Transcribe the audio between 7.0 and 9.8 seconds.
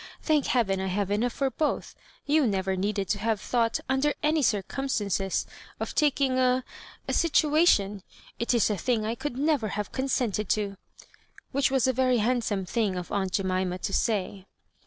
situation. It is a thing I could never